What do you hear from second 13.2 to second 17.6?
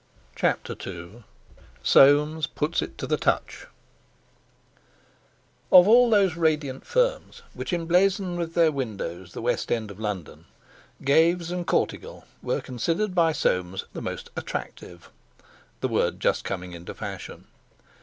Soames the most "attractive" word just coming into fashion.